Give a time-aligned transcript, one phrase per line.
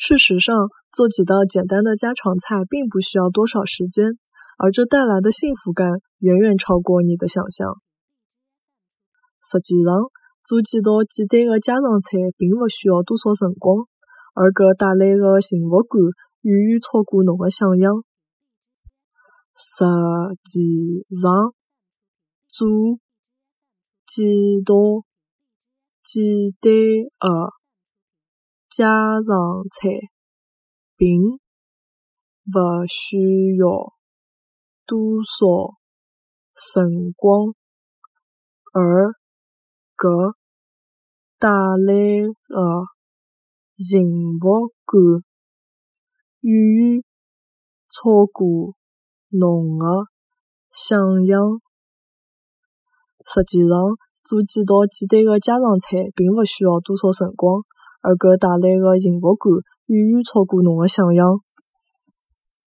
[0.00, 0.54] 事实上，
[0.92, 4.16] 做几道简单的家常菜并不需要多少时间，
[4.56, 7.82] 而这带来的幸福感远远超过你的想象。
[9.42, 9.92] 实际上，
[10.44, 13.88] 做几道简单的家常菜并不需要多少辰光，
[14.34, 16.00] 而搿带来的幸福感
[16.42, 18.04] 远远超过侬的想象。
[19.58, 19.82] 实
[20.44, 21.52] 际上，
[22.48, 22.68] 做
[24.06, 25.02] 几道
[26.04, 26.22] 简
[26.60, 26.70] 单
[27.18, 27.58] 的。
[28.70, 29.88] 家常菜
[30.96, 31.20] 并
[32.44, 33.94] 勿需要
[34.86, 35.74] 多少
[36.54, 37.54] 辰光，
[38.72, 39.14] 而
[39.96, 40.34] 搿
[41.38, 42.56] 带来的
[43.78, 45.24] 幸福感
[46.40, 47.02] 远远
[47.88, 48.74] 超过
[49.30, 49.84] 侬的
[50.72, 51.60] 想象。
[53.24, 57.64] 实际上，做几道简单的家常菜并勿需要多少辰光。
[58.00, 59.50] 而搿带来的幸福感
[59.86, 61.40] 远远超过侬的想象。